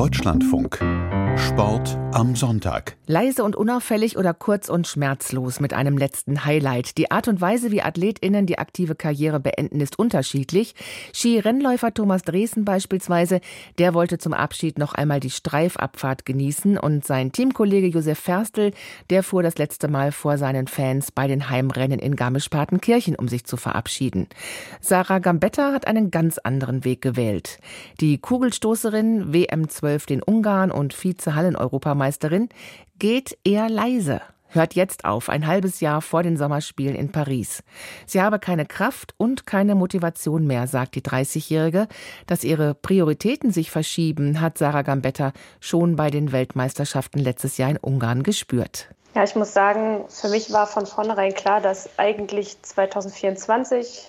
Deutschlandfunk. 0.00 0.80
Sport 1.36 1.96
am 2.12 2.34
Sonntag. 2.34 2.96
Leise 3.06 3.44
und 3.44 3.56
unauffällig 3.56 4.18
oder 4.18 4.34
kurz 4.34 4.68
und 4.68 4.86
schmerzlos 4.86 5.60
mit 5.60 5.72
einem 5.72 5.96
letzten 5.96 6.44
Highlight. 6.44 6.98
Die 6.98 7.10
Art 7.10 7.28
und 7.28 7.40
Weise, 7.40 7.70
wie 7.70 7.82
AthletInnen 7.82 8.46
die 8.46 8.58
aktive 8.58 8.94
Karriere 8.94 9.40
beenden, 9.40 9.80
ist 9.80 9.98
unterschiedlich. 9.98 10.74
Skirennläufer 11.14 11.94
Thomas 11.94 12.22
Dresen 12.22 12.64
beispielsweise, 12.64 13.40
der 13.78 13.94
wollte 13.94 14.18
zum 14.18 14.32
Abschied 14.32 14.78
noch 14.78 14.92
einmal 14.92 15.20
die 15.20 15.30
Streifabfahrt 15.30 16.24
genießen 16.24 16.78
und 16.78 17.04
sein 17.04 17.32
Teamkollege 17.32 17.88
Josef 17.88 18.18
Ferstel, 18.18 18.72
der 19.10 19.22
fuhr 19.22 19.42
das 19.42 19.58
letzte 19.58 19.88
Mal 19.88 20.12
vor 20.12 20.36
seinen 20.36 20.66
Fans 20.66 21.12
bei 21.12 21.26
den 21.26 21.48
Heimrennen 21.48 22.00
in 22.00 22.16
Garmisch-Partenkirchen, 22.16 23.14
um 23.14 23.28
sich 23.28 23.44
zu 23.44 23.56
verabschieden. 23.56 24.28
Sarah 24.80 25.20
Gambetta 25.20 25.72
hat 25.72 25.86
einen 25.86 26.10
ganz 26.10 26.38
anderen 26.38 26.84
Weg 26.84 27.02
gewählt. 27.02 27.58
Die 28.00 28.18
Kugelstoßerin, 28.18 29.32
WM12 29.32 30.10
in 30.10 30.22
Ungarn 30.22 30.70
und 30.70 30.92
Vize-Hallen-Europameisterin, 31.30 32.48
geht 32.98 33.38
eher 33.44 33.68
leise. 33.68 34.20
Hört 34.52 34.74
jetzt 34.74 35.04
auf, 35.04 35.28
ein 35.28 35.46
halbes 35.46 35.78
Jahr 35.78 36.02
vor 36.02 36.24
den 36.24 36.36
Sommerspielen 36.36 36.96
in 36.96 37.12
Paris. 37.12 37.62
Sie 38.04 38.20
habe 38.20 38.40
keine 38.40 38.66
Kraft 38.66 39.14
und 39.16 39.46
keine 39.46 39.76
Motivation 39.76 40.44
mehr, 40.44 40.66
sagt 40.66 40.96
die 40.96 41.02
30-Jährige. 41.02 41.86
Dass 42.26 42.42
ihre 42.42 42.74
Prioritäten 42.74 43.52
sich 43.52 43.70
verschieben, 43.70 44.40
hat 44.40 44.58
Sarah 44.58 44.82
Gambetta 44.82 45.32
schon 45.60 45.94
bei 45.94 46.10
den 46.10 46.32
Weltmeisterschaften 46.32 47.20
letztes 47.20 47.58
Jahr 47.58 47.70
in 47.70 47.76
Ungarn 47.76 48.24
gespürt. 48.24 48.88
Ja, 49.14 49.22
ich 49.22 49.36
muss 49.36 49.52
sagen, 49.52 50.04
für 50.08 50.28
mich 50.28 50.52
war 50.52 50.66
von 50.66 50.84
vornherein 50.84 51.34
klar, 51.34 51.60
dass 51.60 51.88
eigentlich 51.96 52.60
2024 52.62 54.08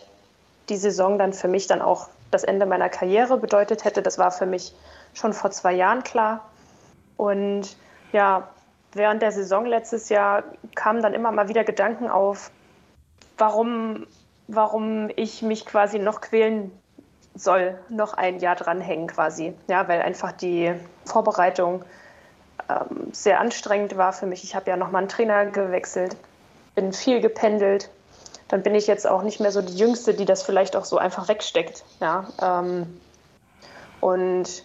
die 0.69 0.77
Saison 0.77 1.19
dann 1.19 1.33
für 1.33 1.47
mich 1.47 1.67
dann 1.67 1.83
auch 1.83 2.07
das 2.31 2.43
Ende 2.43 2.65
meiner 2.65 2.89
Karriere 2.89 3.37
bedeutet 3.37 3.83
hätte. 3.83 4.01
Das 4.01 4.17
war 4.17 4.31
für 4.31 4.47
mich 4.47 4.73
schon 5.13 5.33
vor 5.33 5.51
zwei 5.51 5.73
Jahren 5.73 6.03
klar. 6.03 6.50
Und 7.21 7.77
ja, 8.13 8.47
während 8.93 9.21
der 9.21 9.31
Saison 9.31 9.67
letztes 9.67 10.09
Jahr 10.09 10.41
kamen 10.73 11.03
dann 11.03 11.13
immer 11.13 11.31
mal 11.31 11.49
wieder 11.49 11.63
Gedanken 11.63 12.09
auf, 12.09 12.49
warum, 13.37 14.07
warum 14.47 15.11
ich 15.15 15.43
mich 15.43 15.67
quasi 15.67 15.99
noch 15.99 16.21
quälen 16.21 16.71
soll, 17.35 17.77
noch 17.89 18.15
ein 18.15 18.39
Jahr 18.39 18.55
dranhängen 18.55 19.05
quasi. 19.05 19.53
Ja, 19.67 19.87
weil 19.87 20.01
einfach 20.01 20.31
die 20.31 20.73
Vorbereitung 21.05 21.85
ähm, 22.67 23.13
sehr 23.13 23.39
anstrengend 23.39 23.97
war 23.97 24.13
für 24.13 24.25
mich. 24.25 24.43
Ich 24.43 24.55
habe 24.55 24.71
ja 24.71 24.75
nochmal 24.75 25.01
einen 25.01 25.09
Trainer 25.09 25.45
gewechselt, 25.45 26.17
bin 26.73 26.91
viel 26.91 27.21
gependelt. 27.21 27.91
Dann 28.47 28.63
bin 28.63 28.73
ich 28.73 28.87
jetzt 28.87 29.05
auch 29.05 29.21
nicht 29.21 29.39
mehr 29.39 29.51
so 29.51 29.61
die 29.61 29.77
Jüngste, 29.77 30.15
die 30.15 30.25
das 30.25 30.41
vielleicht 30.41 30.75
auch 30.75 30.85
so 30.85 30.97
einfach 30.97 31.27
wegsteckt. 31.27 31.83
Ja, 31.99 32.25
ähm, 32.41 32.99
und 33.99 34.63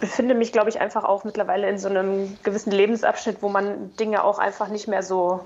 befinde 0.00 0.34
mich, 0.34 0.52
glaube 0.52 0.70
ich, 0.70 0.80
einfach 0.80 1.04
auch 1.04 1.24
mittlerweile 1.24 1.68
in 1.68 1.78
so 1.78 1.88
einem 1.88 2.36
gewissen 2.42 2.72
Lebensabschnitt, 2.72 3.42
wo 3.42 3.48
man 3.48 3.94
Dinge 3.96 4.24
auch 4.24 4.38
einfach 4.38 4.68
nicht 4.68 4.88
mehr 4.88 5.02
so 5.02 5.40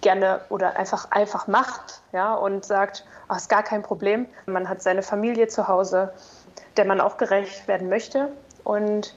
gerne 0.00 0.40
oder 0.48 0.76
einfach 0.76 1.10
einfach 1.10 1.48
macht, 1.48 2.00
ja, 2.12 2.34
und 2.34 2.64
sagt, 2.64 3.04
ach, 3.26 3.38
ist 3.38 3.48
gar 3.48 3.62
kein 3.62 3.82
Problem. 3.82 4.26
Man 4.46 4.68
hat 4.68 4.82
seine 4.82 5.02
Familie 5.02 5.48
zu 5.48 5.66
Hause, 5.66 6.12
der 6.76 6.84
man 6.84 7.00
auch 7.00 7.16
gerecht 7.16 7.66
werden 7.66 7.88
möchte. 7.88 8.28
Und 8.62 9.14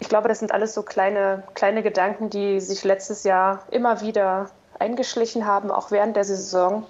ich 0.00 0.08
glaube, 0.08 0.28
das 0.28 0.38
sind 0.38 0.52
alles 0.52 0.74
so 0.74 0.82
kleine, 0.82 1.42
kleine 1.54 1.82
Gedanken, 1.82 2.30
die 2.30 2.60
sich 2.60 2.84
letztes 2.84 3.24
Jahr 3.24 3.64
immer 3.70 4.00
wieder 4.00 4.50
eingeschlichen 4.78 5.44
haben, 5.44 5.70
auch 5.70 5.90
während 5.90 6.16
der 6.16 6.24
Saison. 6.24 6.86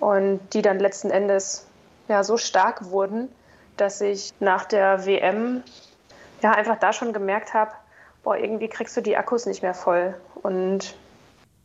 Und 0.00 0.40
die 0.52 0.62
dann 0.62 0.80
letzten 0.80 1.10
Endes 1.10 1.66
ja 2.08 2.24
so 2.24 2.36
stark 2.36 2.90
wurden, 2.90 3.28
dass 3.76 4.00
ich 4.00 4.32
nach 4.40 4.64
der 4.64 5.06
WM 5.06 5.62
ja 6.42 6.52
einfach 6.52 6.78
da 6.78 6.92
schon 6.92 7.12
gemerkt 7.12 7.54
habe, 7.54 7.72
boah, 8.22 8.36
irgendwie 8.36 8.68
kriegst 8.68 8.96
du 8.96 9.00
die 9.00 9.16
Akkus 9.16 9.46
nicht 9.46 9.62
mehr 9.62 9.74
voll. 9.74 10.14
Und 10.42 10.94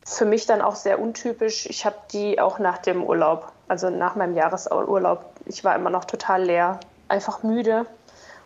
für 0.04 0.24
mich 0.24 0.46
dann 0.46 0.62
auch 0.62 0.74
sehr 0.74 1.00
untypisch, 1.00 1.66
ich 1.66 1.84
habe 1.84 1.96
die 2.12 2.40
auch 2.40 2.58
nach 2.58 2.78
dem 2.78 3.04
Urlaub, 3.04 3.52
also 3.68 3.90
nach 3.90 4.16
meinem 4.16 4.34
Jahresurlaub, 4.34 5.24
ich 5.46 5.64
war 5.64 5.76
immer 5.76 5.90
noch 5.90 6.04
total 6.04 6.44
leer, 6.44 6.80
einfach 7.08 7.42
müde 7.42 7.86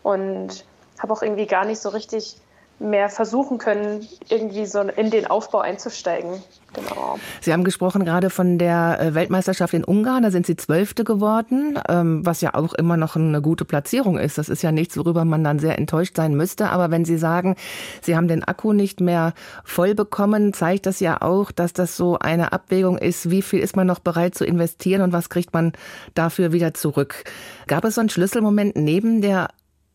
und 0.03 0.65
habe 0.99 1.13
auch 1.13 1.23
irgendwie 1.23 1.47
gar 1.47 1.65
nicht 1.65 1.81
so 1.81 1.89
richtig 1.89 2.41
mehr 2.83 3.09
versuchen 3.09 3.59
können, 3.59 4.07
irgendwie 4.29 4.67
so 4.67 4.81
in 4.81 5.11
den 5.11 5.27
Aufbau 5.27 5.61
einzusteigen. 5.61 6.43
Genau. 6.75 7.19
Sie 7.43 7.53
haben 7.53 7.65
gesprochen 7.65 8.05
gerade 8.05 8.31
von 8.31 8.57
der 8.57 8.99
äh, 8.99 9.15
Weltmeisterschaft 9.15 9.75
in 9.75 9.85
Ungarn. 9.85 10.23
Da 10.23 10.31
sind 10.31 10.47
Sie 10.47 10.57
Zwölfte 10.57 11.05
geworden, 11.05 11.79
ähm, 11.89 12.25
was 12.25 12.41
ja 12.41 12.55
auch 12.55 12.73
immer 12.73 12.97
noch 12.97 13.15
eine 13.15 13.43
gute 13.43 13.65
Platzierung 13.65 14.19
ist. 14.19 14.39
Das 14.39 14.49
ist 14.49 14.63
ja 14.63 14.73
nichts, 14.73 14.97
worüber 14.97 15.25
man 15.25 15.45
dann 15.45 15.59
sehr 15.59 15.79
enttäuscht 15.79 16.17
sein 16.17 16.35
müsste. 16.35 16.71
Aber 16.71 16.91
wenn 16.91 17.05
Sie 17.05 17.19
sagen, 17.19 17.57
Sie 18.01 18.17
haben 18.17 18.27
den 18.27 18.43
Akku 18.43 18.73
nicht 18.73 19.01
mehr 19.01 19.35
voll 19.65 19.95
bekommen, 19.95 20.55
zeigt 20.55 20.87
das 20.87 21.01
ja 21.01 21.21
auch, 21.21 21.53
dass 21.53 21.75
das 21.75 21.97
so 21.97 22.19
eine 22.19 22.53
Abwägung 22.53 22.97
ist, 22.97 23.31
wie 23.31 23.43
viel 23.43 23.61
ist 23.61 23.77
man 23.77 23.87
noch 23.87 23.99
bereit 23.99 24.35
zu 24.35 24.45
investieren 24.45 25.03
und 25.03 25.13
was 25.13 25.29
kriegt 25.29 25.53
man 25.53 25.73
dafür 26.15 26.53
wieder 26.53 26.73
zurück. 26.73 27.25
Gab 27.67 27.85
es 27.85 27.97
so 27.97 28.01
einen 28.01 28.11
Schlüsselmoment 28.11 28.77
neben 28.77 29.21
der 29.21 29.49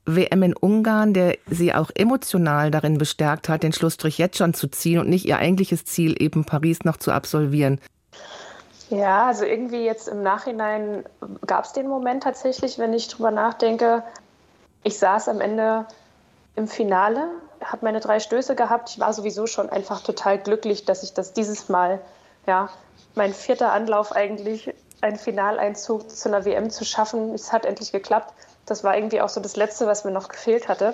WM 0.07 0.41
in 0.41 0.55
Ungarn, 0.55 1.13
der 1.13 1.37
sie 1.47 1.73
auch 1.73 1.91
emotional 1.93 2.71
darin 2.71 2.97
bestärkt 2.97 3.49
hat, 3.49 3.61
den 3.61 3.73
Schlussstrich 3.73 4.17
jetzt 4.17 4.37
schon 4.37 4.53
zu 4.53 4.67
ziehen 4.67 4.99
und 4.99 5.09
nicht 5.09 5.25
ihr 5.25 5.37
eigentliches 5.37 5.85
Ziel, 5.85 6.15
eben 6.21 6.45
Paris 6.45 6.83
noch 6.83 6.97
zu 6.97 7.11
absolvieren? 7.11 7.79
Ja, 8.89 9.27
also 9.27 9.43
irgendwie 9.43 9.83
jetzt 9.83 10.07
im 10.07 10.23
Nachhinein 10.23 11.03
gab 11.45 11.65
es 11.65 11.73
den 11.73 11.87
Moment 11.87 12.23
tatsächlich, 12.23 12.79
wenn 12.79 12.93
ich 12.93 13.09
drüber 13.09 13.31
nachdenke. 13.31 14.01
Ich 14.83 14.97
saß 14.97 15.27
am 15.27 15.41
Ende 15.41 15.85
im 16.55 16.69
Finale, 16.69 17.29
habe 17.61 17.85
meine 17.85 17.99
drei 17.99 18.19
Stöße 18.19 18.55
gehabt. 18.55 18.89
Ich 18.91 18.99
war 18.99 19.11
sowieso 19.11 19.45
schon 19.45 19.69
einfach 19.69 20.01
total 20.01 20.37
glücklich, 20.37 20.85
dass 20.85 21.03
ich 21.03 21.13
das 21.13 21.33
dieses 21.33 21.67
Mal, 21.67 21.99
ja, 22.45 22.69
mein 23.15 23.33
vierter 23.33 23.73
Anlauf 23.73 24.13
eigentlich, 24.13 24.73
einen 25.01 25.17
Finaleinzug 25.17 26.09
zu 26.09 26.29
einer 26.29 26.45
WM 26.45 26.69
zu 26.69 26.85
schaffen. 26.85 27.33
Es 27.33 27.51
hat 27.51 27.65
endlich 27.65 27.91
geklappt. 27.91 28.33
Das 28.67 28.83
war 28.83 28.95
irgendwie 28.95 29.21
auch 29.21 29.29
so 29.29 29.41
das 29.41 29.55
Letzte, 29.55 29.87
was 29.87 30.03
mir 30.03 30.11
noch 30.11 30.29
gefehlt 30.29 30.67
hatte. 30.67 30.93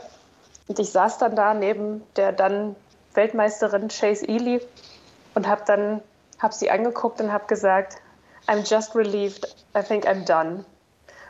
Und 0.68 0.80
ich 0.80 0.92
saß 0.92 1.18
dann 1.18 1.36
da 1.36 1.54
neben 1.54 2.04
der 2.16 2.32
dann 2.32 2.76
Weltmeisterin 3.14 3.90
Chase 3.90 4.26
Ely 4.28 4.62
und 5.36 5.48
habe 5.48 5.64
dann 5.66 6.02
hab 6.40 6.54
sie 6.54 6.70
angeguckt 6.70 7.20
und 7.20 7.34
habe 7.34 7.46
gesagt, 7.48 7.98
I'm 8.48 8.64
just 8.70 8.96
relieved. 8.96 9.56
I 9.76 9.82
think 9.82 10.08
I'm 10.08 10.26
done. 10.26 10.66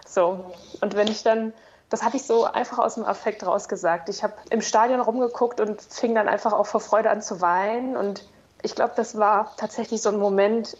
So. 0.06 0.54
Und 0.82 0.96
wenn 0.96 1.08
ich 1.08 1.24
dann, 1.24 1.54
das 1.90 2.04
hatte 2.04 2.18
ich 2.18 2.24
so 2.24 2.46
einfach 2.46 2.80
aus 2.80 2.96
dem 2.96 3.06
Affekt 3.06 3.46
rausgesagt. 3.46 4.10
Ich 4.10 4.24
habe 4.24 4.34
im 4.50 4.62
Stadion 4.62 5.00
rumgeguckt 5.00 5.62
und 5.62 5.82
fing 5.82 6.16
dann 6.16 6.28
einfach 6.28 6.54
auch 6.54 6.66
vor 6.66 6.82
Freude 6.82 7.10
an 7.10 7.22
zu 7.22 7.42
weinen. 7.42 7.96
Und 7.96 8.28
ich 8.62 8.76
glaube, 8.76 8.94
das 8.96 9.18
war 9.18 9.56
tatsächlich 9.58 10.02
so 10.02 10.10
ein 10.10 10.18
Moment, 10.18 10.76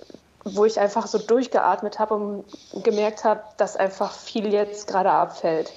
wo 0.46 0.66
ich 0.66 0.80
einfach 0.80 1.08
so 1.08 1.18
durchgeatmet 1.18 2.00
habe 2.00 2.16
und 2.16 2.46
gemerkt 2.84 3.24
habe, 3.24 3.42
dass 3.58 3.76
einfach 3.76 4.12
viel 4.12 4.52
jetzt 4.52 4.88
gerade 4.88 5.12
abfällt. 5.12 5.72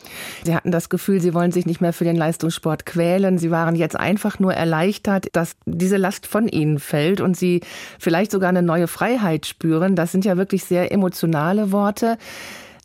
Sie 0.44 0.54
hatten 0.54 0.70
das 0.70 0.88
Gefühl, 0.88 1.20
Sie 1.20 1.34
wollen 1.34 1.52
sich 1.52 1.66
nicht 1.66 1.80
mehr 1.80 1.92
für 1.92 2.04
den 2.04 2.16
Leistungssport 2.16 2.86
quälen. 2.86 3.38
Sie 3.38 3.50
waren 3.50 3.76
jetzt 3.76 3.96
einfach 3.96 4.38
nur 4.38 4.54
erleichtert, 4.54 5.26
dass 5.32 5.56
diese 5.66 5.96
Last 5.96 6.26
von 6.26 6.48
Ihnen 6.48 6.78
fällt 6.78 7.20
und 7.20 7.36
Sie 7.36 7.62
vielleicht 7.98 8.30
sogar 8.30 8.48
eine 8.48 8.62
neue 8.62 8.88
Freiheit 8.88 9.46
spüren. 9.46 9.96
Das 9.96 10.12
sind 10.12 10.24
ja 10.24 10.36
wirklich 10.36 10.64
sehr 10.64 10.92
emotionale 10.92 11.72
Worte. 11.72 12.18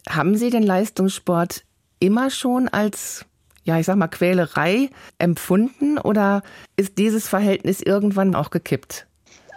Haben 0.09 0.35
Sie 0.35 0.49
den 0.49 0.63
Leistungssport 0.63 1.63
immer 1.99 2.29
schon 2.29 2.67
als 2.67 3.25
ja, 3.63 3.77
ich 3.77 3.85
sag 3.85 3.95
mal, 3.95 4.07
Quälerei 4.07 4.89
empfunden 5.19 5.99
oder 5.99 6.41
ist 6.77 6.97
dieses 6.97 7.27
Verhältnis 7.27 7.79
irgendwann 7.79 8.33
auch 8.33 8.49
gekippt? 8.49 9.05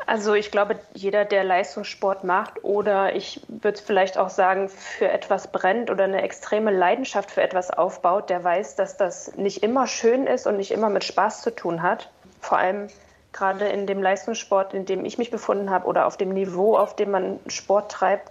Also 0.07 0.35
ich 0.35 0.51
glaube, 0.51 0.79
jeder, 0.93 1.25
der 1.25 1.45
Leistungssport 1.45 2.25
macht 2.25 2.63
oder 2.63 3.15
ich 3.15 3.41
würde 3.49 3.81
vielleicht 3.81 4.19
auch 4.19 4.29
sagen, 4.29 4.69
für 4.69 5.09
etwas 5.09 5.49
brennt 5.49 5.91
oder 5.91 6.05
eine 6.05 6.23
extreme 6.23 6.71
Leidenschaft 6.71 7.31
für 7.31 7.43
etwas 7.43 7.71
aufbaut, 7.71 8.29
der 8.29 8.45
weiß, 8.45 8.77
dass 8.77 8.97
das 8.97 9.35
nicht 9.37 9.63
immer 9.63 9.87
schön 9.87 10.27
ist 10.27 10.47
und 10.47 10.57
nicht 10.57 10.73
immer 10.73 10.91
mit 10.91 11.05
Spaß 11.05 11.43
zu 11.43 11.55
tun 11.55 11.83
hat. 11.83 12.11
Vor 12.41 12.59
allem 12.59 12.89
gerade 13.33 13.67
in 13.69 13.87
dem 13.87 14.03
Leistungssport, 14.03 14.75
in 14.75 14.85
dem 14.85 15.05
ich 15.05 15.19
mich 15.19 15.31
befunden 15.31 15.71
habe 15.71 15.87
oder 15.87 16.07
auf 16.07 16.17
dem 16.17 16.31
Niveau, 16.31 16.77
auf 16.77 16.95
dem 16.97 17.11
man 17.11 17.41
Sport 17.47 17.91
treibt, 17.91 18.31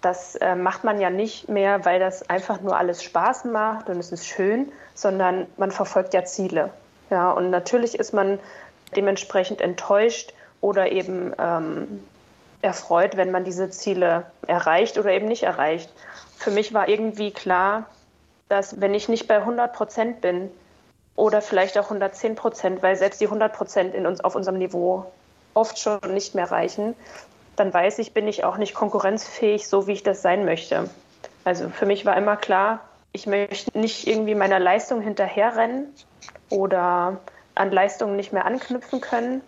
das 0.00 0.36
äh, 0.36 0.54
macht 0.54 0.84
man 0.84 1.00
ja 1.00 1.10
nicht 1.10 1.48
mehr, 1.48 1.84
weil 1.84 1.98
das 1.98 2.28
einfach 2.30 2.60
nur 2.60 2.76
alles 2.76 3.02
Spaß 3.02 3.46
macht 3.46 3.88
und 3.88 3.98
es 3.98 4.12
ist 4.12 4.26
schön, 4.26 4.70
sondern 4.94 5.46
man 5.56 5.72
verfolgt 5.72 6.14
ja 6.14 6.24
Ziele. 6.24 6.70
Ja, 7.10 7.32
und 7.32 7.50
natürlich 7.50 7.98
ist 7.98 8.12
man 8.12 8.38
dementsprechend 8.94 9.60
enttäuscht, 9.60 10.32
oder 10.60 10.90
eben 10.90 11.32
ähm, 11.38 12.02
erfreut, 12.62 13.16
wenn 13.16 13.30
man 13.30 13.44
diese 13.44 13.70
Ziele 13.70 14.26
erreicht 14.46 14.98
oder 14.98 15.10
eben 15.10 15.26
nicht 15.26 15.44
erreicht. 15.44 15.92
Für 16.36 16.50
mich 16.50 16.74
war 16.74 16.88
irgendwie 16.88 17.30
klar, 17.30 17.86
dass 18.48 18.80
wenn 18.80 18.94
ich 18.94 19.08
nicht 19.08 19.28
bei 19.28 19.36
100 19.36 19.72
Prozent 19.72 20.20
bin 20.20 20.50
oder 21.16 21.42
vielleicht 21.42 21.78
auch 21.78 21.84
110 21.84 22.34
Prozent, 22.34 22.82
weil 22.82 22.96
selbst 22.96 23.20
die 23.20 23.26
100 23.26 23.52
Prozent 23.52 23.94
in 23.94 24.06
uns 24.06 24.20
auf 24.20 24.34
unserem 24.34 24.58
Niveau 24.58 25.10
oft 25.54 25.78
schon 25.78 25.98
nicht 26.12 26.34
mehr 26.34 26.50
reichen, 26.50 26.94
dann 27.56 27.74
weiß 27.74 27.98
ich, 27.98 28.14
bin 28.14 28.28
ich 28.28 28.44
auch 28.44 28.56
nicht 28.56 28.74
konkurrenzfähig, 28.74 29.66
so 29.66 29.86
wie 29.86 29.92
ich 29.92 30.02
das 30.02 30.22
sein 30.22 30.44
möchte. 30.44 30.88
Also 31.44 31.68
für 31.68 31.86
mich 31.86 32.06
war 32.06 32.16
immer 32.16 32.36
klar, 32.36 32.80
ich 33.12 33.26
möchte 33.26 33.76
nicht 33.78 34.06
irgendwie 34.06 34.34
meiner 34.34 34.60
Leistung 34.60 35.00
hinterherrennen 35.00 35.92
oder 36.50 37.18
an 37.54 37.72
Leistungen 37.72 38.16
nicht 38.16 38.32
mehr 38.32 38.44
anknüpfen 38.44 39.00
können. 39.00 39.40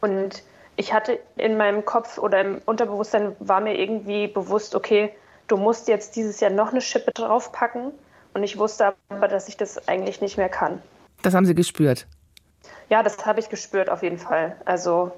Und 0.00 0.42
ich 0.76 0.92
hatte 0.92 1.18
in 1.36 1.56
meinem 1.56 1.84
Kopf 1.84 2.18
oder 2.18 2.40
im 2.40 2.60
Unterbewusstsein 2.66 3.34
war 3.38 3.60
mir 3.60 3.78
irgendwie 3.78 4.26
bewusst, 4.28 4.74
okay, 4.74 5.10
du 5.48 5.56
musst 5.56 5.88
jetzt 5.88 6.16
dieses 6.16 6.40
Jahr 6.40 6.50
noch 6.50 6.70
eine 6.70 6.80
Schippe 6.80 7.12
draufpacken. 7.12 7.92
Und 8.34 8.42
ich 8.42 8.58
wusste 8.58 8.94
aber, 9.08 9.28
dass 9.28 9.48
ich 9.48 9.56
das 9.56 9.88
eigentlich 9.88 10.20
nicht 10.20 10.36
mehr 10.36 10.50
kann. 10.50 10.82
Das 11.22 11.34
haben 11.34 11.46
Sie 11.46 11.54
gespürt? 11.54 12.06
Ja, 12.90 13.02
das 13.02 13.24
habe 13.24 13.40
ich 13.40 13.48
gespürt 13.48 13.88
auf 13.88 14.02
jeden 14.02 14.18
Fall. 14.18 14.56
Also 14.64 15.12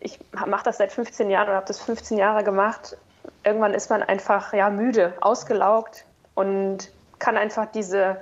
ich 0.00 0.18
mache 0.32 0.64
das 0.64 0.78
seit 0.78 0.92
15 0.92 1.30
Jahren 1.30 1.48
und 1.48 1.54
habe 1.54 1.66
das 1.66 1.80
15 1.80 2.18
Jahre 2.18 2.42
gemacht. 2.42 2.96
Irgendwann 3.44 3.74
ist 3.74 3.90
man 3.90 4.02
einfach 4.02 4.52
ja 4.52 4.70
müde, 4.70 5.14
ausgelaugt 5.20 6.04
und 6.34 6.90
kann 7.18 7.36
einfach 7.36 7.66
diese, 7.66 8.16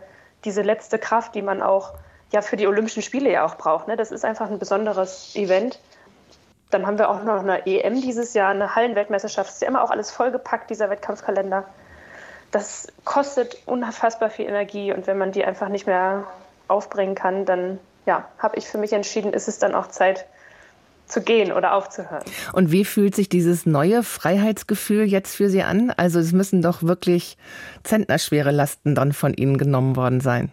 diese 0.45 0.63
letzte 0.63 0.99
Kraft, 0.99 1.35
die 1.35 1.43
man 1.43 1.63
auch 1.63 1.95
ja 2.33 2.43
für 2.43 2.57
die 2.57 2.67
Olympischen 2.67 3.03
Spiele 3.03 3.31
ja 3.31 3.45
auch 3.45 3.57
braucht. 3.57 3.89
Ne? 3.89 3.97
Das 3.97 4.11
ist 4.11 4.25
einfach 4.25 4.51
ein 4.51 4.59
besonderes 4.59 5.35
Event. 5.37 5.79
Dann 6.73 6.87
haben 6.87 6.99
wir 6.99 7.11
auch 7.11 7.23
noch 7.23 7.41
eine 7.41 7.67
EM 7.67 8.01
dieses 8.01 8.35
Jahr, 8.35 8.51
eine 8.51 8.75
Hallenweltmeisterschaft. 8.75 9.51
Es 9.51 9.57
ist 9.57 9.63
ja 9.63 9.69
immer 9.69 9.83
auch 9.83 9.91
alles 9.91 10.11
vollgepackt, 10.11 10.71
dieser 10.71 10.91
Wettkampfkalender. 10.91 11.65
Das 12.51 12.89
kostet 13.05 13.57
unfassbar 13.67 14.31
viel 14.31 14.47
Energie 14.47 14.93
und 14.93 15.07
wenn 15.07 15.19
man 15.19 15.33
die 15.33 15.45
einfach 15.45 15.69
nicht 15.69 15.87
mehr 15.87 16.27
aufbringen 16.69 17.15
kann, 17.15 17.45
dann 17.45 17.79
ja, 18.07 18.27
habe 18.39 18.57
ich 18.57 18.67
für 18.67 18.79
mich 18.79 18.93
entschieden, 18.93 19.33
ist 19.33 19.49
es 19.49 19.59
dann 19.59 19.75
auch 19.75 19.89
Zeit 19.89 20.27
zu 21.07 21.21
gehen 21.21 21.53
oder 21.53 21.75
aufzuhören. 21.75 22.25
Und 22.53 22.73
wie 22.73 22.85
fühlt 22.85 23.15
sich 23.15 23.29
dieses 23.29 23.67
neue 23.67 24.03
Freiheitsgefühl 24.03 25.05
jetzt 25.05 25.37
für 25.37 25.51
Sie 25.51 25.63
an? 25.63 25.93
Also 25.97 26.19
es 26.19 26.33
müssen 26.33 26.63
doch 26.63 26.83
wirklich 26.83 27.37
zentnerschwere 27.85 28.51
Lasten 28.51 28.95
dann 28.95 29.13
von 29.13 29.35
Ihnen 29.35 29.59
genommen 29.59 29.97
worden 29.97 30.21
sein. 30.21 30.53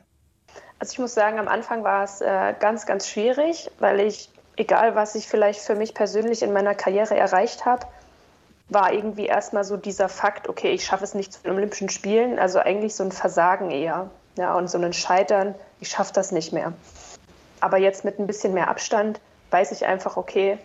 Also 0.80 0.94
ich 0.94 1.00
muss 1.00 1.14
sagen, 1.14 1.40
am 1.40 1.48
Anfang 1.48 1.84
war 1.84 2.04
es 2.04 2.22
äh, 2.22 2.54
ganz, 2.60 2.86
ganz 2.86 3.08
schwierig, 3.08 3.70
weil 3.80 4.00
ich 4.02 4.30
egal 4.60 4.94
was 4.94 5.16
ich 5.16 5.28
vielleicht 5.28 5.62
für 5.62 5.76
mich 5.76 5.94
persönlich 5.94 6.44
in 6.44 6.52
meiner 6.52 6.76
Karriere 6.76 7.16
erreicht 7.18 7.66
habe, 7.66 7.88
war 8.68 8.94
irgendwie 8.94 9.26
erstmal 9.26 9.64
so 9.64 9.78
dieser 9.78 10.10
Fakt, 10.10 10.48
okay, 10.48 10.72
ich 10.72 10.84
schaffe 10.84 11.04
es 11.04 11.16
nicht 11.16 11.34
zu 11.34 11.42
den 11.42 11.54
Olympischen 11.54 11.90
Spielen, 11.90 12.38
also 12.38 12.60
eigentlich 12.60 12.94
so 12.94 13.04
ein 13.04 13.12
Versagen 13.12 13.72
eher. 13.72 14.10
Ja, 14.38 14.56
und 14.56 14.70
so 14.70 14.78
ein 14.78 14.94
Scheitern, 14.94 15.56
ich 15.80 15.90
schaffe 15.90 16.14
das 16.14 16.32
nicht 16.32 16.54
mehr. 16.54 16.74
Aber 17.62 17.78
jetzt 17.78 18.06
mit 18.06 18.20
ein 18.20 18.28
bisschen 18.28 18.54
mehr 18.54 18.70
Abstand 18.70 19.20
weiß 19.50 19.72
ich 19.72 19.86
einfach, 19.86 20.18
okay, 20.18 20.60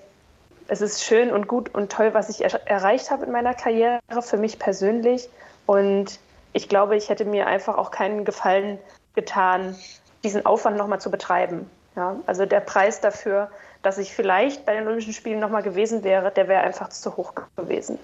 es 0.69 0.81
ist 0.81 1.02
schön 1.02 1.32
und 1.32 1.49
gut 1.49 1.75
und 1.75 1.91
toll, 1.91 2.14
was 2.14 2.29
ich 2.29 2.44
er 2.44 2.67
erreicht 2.67 3.11
habe 3.11 3.25
in 3.25 3.32
meiner 3.32 3.55
Karriere, 3.55 4.00
für 4.20 4.37
mich 4.37 4.58
persönlich. 4.58 5.29
Und 5.67 6.19
ich 6.52 6.69
glaube, 6.69 6.96
ich 6.96 7.08
hätte 7.08 7.25
mir 7.25 7.46
einfach 7.46 7.79
auch 7.79 7.91
keinen 7.91 8.25
Gefallen 8.25 8.79
getan, 9.14 9.76
diesen 10.23 10.44
Aufwand 10.46 10.76
nochmal 10.76 11.00
zu 11.00 11.11
betreiben. 11.11 11.70
Ja, 11.96 12.17
also 12.26 12.44
der 12.44 12.61
Preis 12.61 13.00
dafür, 13.00 13.50
dass 13.84 13.98
ich 13.98 14.14
vielleicht 14.14 14.64
bei 14.64 14.75
den 14.75 14.86
Olympischen 14.86 15.12
Spielen 15.12 15.38
nochmal 15.38 15.62
gewesen 15.62 16.02
wäre, 16.02 16.32
der 16.32 16.48
wäre 16.48 16.62
einfach 16.62 16.88
zu 16.88 17.16
hoch 17.16 17.34
gewesen. 17.56 17.98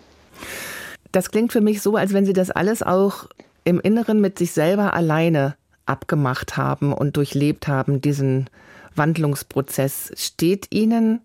Das 1.11 1.31
klingt 1.31 1.53
für 1.53 1.61
mich 1.61 1.83
so, 1.83 1.97
als 1.97 2.13
wenn 2.13 2.27
Sie 2.27 2.33
das 2.33 2.51
alles 2.51 2.83
auch 2.83 3.27
im 3.65 3.81
Inneren 3.81 4.21
mit 4.21 4.39
sich 4.39 4.53
selber 4.53 4.95
alleine 4.95 5.57
abgemacht 5.87 6.57
haben 6.57 6.93
und 6.93 7.17
durchlebt 7.17 7.67
haben, 7.67 8.01
diesen 8.01 8.49
Wandlungsprozess. 8.95 10.13
Steht 10.17 10.69
Ihnen, 10.71 11.21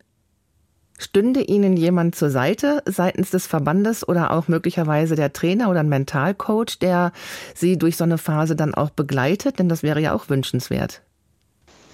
stünde 0.97 1.41
Ihnen 1.41 1.77
jemand 1.77 2.15
zur 2.15 2.29
Seite 2.29 2.81
seitens 2.85 3.29
des 3.29 3.45
Verbandes 3.47 4.07
oder 4.07 4.31
auch 4.31 4.47
möglicherweise 4.47 5.15
der 5.15 5.33
Trainer 5.33 5.69
oder 5.69 5.81
ein 5.81 5.89
Mentalcoach, 5.89 6.79
der 6.81 7.11
Sie 7.53 7.77
durch 7.77 7.97
so 7.97 8.05
eine 8.05 8.17
Phase 8.17 8.55
dann 8.55 8.73
auch 8.73 8.89
begleitet? 8.89 9.59
Denn 9.59 9.69
das 9.69 9.83
wäre 9.83 9.99
ja 9.99 10.13
auch 10.13 10.29
wünschenswert. 10.29 11.01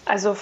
Also 0.06 0.38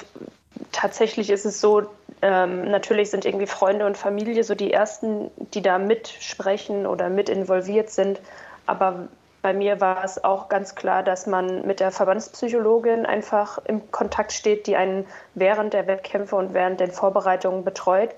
tatsächlich 0.71 1.30
ist 1.30 1.45
es 1.45 1.62
so, 1.62 1.89
ähm, 2.21 2.69
natürlich 2.69 3.12
sind 3.12 3.25
irgendwie 3.25 3.48
Freunde 3.48 3.86
und 3.86 3.98
Familie 3.98 4.44
so 4.44 4.56
die 4.56 4.74
ersten, 4.74 5.31
die 5.54 5.62
da 5.62 5.77
mitsprechen 5.77 6.86
oder 6.86 7.10
mit 7.10 7.30
involviert 7.30 7.89
sind. 7.89 8.19
Aber 8.66 9.07
bei 9.42 9.54
mir 9.54 9.80
war 9.80 10.04
es 10.04 10.21
auch 10.24 10.50
ganz 10.50 10.75
klar, 10.75 11.01
dass 11.01 11.25
man 11.25 11.66
mit 11.66 11.80
der 11.80 11.92
Verbandspsychologin 11.92 13.06
einfach 13.06 13.60
im 13.66 13.89
Kontakt 13.92 14.33
steht, 14.33 14.68
die 14.68 14.75
einen 14.75 15.06
während 15.33 15.74
der 15.74 15.88
Wettkämpfe 15.88 16.36
und 16.36 16.54
während 16.54 16.80
den 16.81 16.92
Vorbereitungen 16.92 17.63
betreut. 17.63 18.10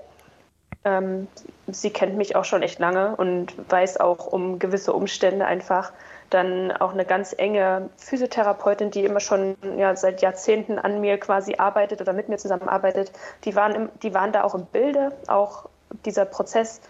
Ähm, 0.84 1.28
sie 1.68 1.90
kennt 1.90 2.16
mich 2.16 2.34
auch 2.34 2.44
schon 2.44 2.62
echt 2.62 2.80
lange 2.80 3.14
und 3.14 3.54
weiß 3.70 4.00
auch 4.00 4.26
um 4.26 4.58
gewisse 4.58 4.92
Umstände 4.92 5.46
einfach, 5.46 5.92
dann 6.32 6.72
auch 6.72 6.92
eine 6.92 7.04
ganz 7.04 7.34
enge 7.36 7.90
Physiotherapeutin, 7.96 8.90
die 8.90 9.04
immer 9.04 9.20
schon 9.20 9.56
ja, 9.76 9.94
seit 9.96 10.22
Jahrzehnten 10.22 10.78
an 10.78 11.00
mir 11.00 11.18
quasi 11.18 11.56
arbeitet 11.56 12.00
oder 12.00 12.12
mit 12.12 12.28
mir 12.28 12.38
zusammenarbeitet. 12.38 13.12
Die 13.44 13.54
waren, 13.54 13.74
im, 13.74 13.88
die 14.02 14.14
waren 14.14 14.32
da 14.32 14.44
auch 14.44 14.54
im 14.54 14.66
Bilde, 14.66 15.12
auch 15.26 15.68
dieser 16.04 16.24
Prozess, 16.24 16.80